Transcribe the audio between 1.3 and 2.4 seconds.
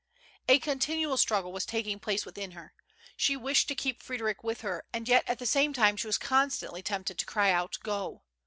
was taking place